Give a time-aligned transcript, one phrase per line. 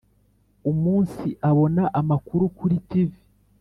[0.71, 3.21] umunsi abona amakuru kuri tivi